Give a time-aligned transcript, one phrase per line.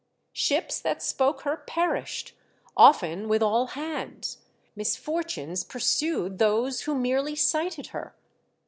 [0.33, 2.35] Ships that spoke her perished,
[2.75, 4.39] often with all hands;
[4.75, 8.15] misfor tunes pursued those who merely sighted her.